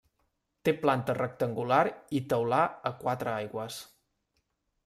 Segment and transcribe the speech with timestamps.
[0.69, 1.79] Té planta rectangular
[2.21, 3.81] i teular a quatre aigües.